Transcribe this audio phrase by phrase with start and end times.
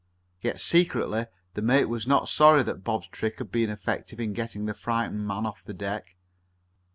[0.39, 4.65] Yet, secretly, the mate was not sorry that Bob's trick had been effective in getting
[4.65, 6.15] the frightened man off the deck.